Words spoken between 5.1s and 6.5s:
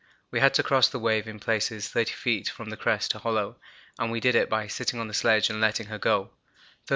sledge and letting her go.